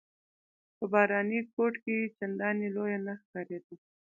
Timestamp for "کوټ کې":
1.53-1.97